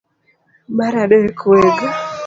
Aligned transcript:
Mar 0.75 0.93
adek, 1.03 1.37
weg 1.49 1.79